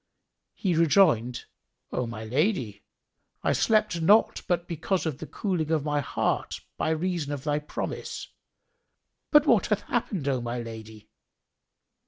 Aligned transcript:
He 0.55 0.73
rejoined, 0.73 1.45
"O 1.91 2.07
my 2.07 2.25
lady, 2.25 2.81
I 3.43 3.53
slept 3.53 4.01
not 4.01 4.41
but 4.47 4.67
because 4.67 5.05
of 5.05 5.19
the 5.19 5.27
cooling 5.27 5.69
of 5.69 5.85
my 5.85 5.99
heart 5.99 6.59
by 6.75 6.89
reason 6.89 7.31
of 7.31 7.43
thy 7.43 7.59
promise. 7.59 8.29
But 9.29 9.45
what 9.45 9.67
hath 9.67 9.81
happened, 9.81 10.27
O 10.27 10.41
my 10.41 10.59
lady?" 10.59 11.07